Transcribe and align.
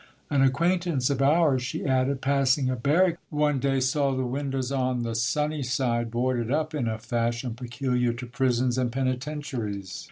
"An 0.31 0.41
acquaintance 0.41 1.11
of 1.11 1.21
ours," 1.21 1.61
she 1.61 1.85
added, 1.85 2.21
"passing 2.21 2.71
a 2.71 2.75
barrack 2.75 3.19
one 3.29 3.59
day, 3.59 3.79
saw 3.79 4.15
the 4.15 4.25
windows 4.25 4.71
on 4.71 5.03
the 5.03 5.13
sunny 5.13 5.61
side 5.61 6.09
boarded 6.09 6.51
up 6.51 6.73
in 6.73 6.87
a 6.87 6.97
fashion 6.97 7.53
peculiar 7.53 8.11
to 8.11 8.25
prisons 8.25 8.79
and 8.79 8.91
penitentiaries. 8.91 9.99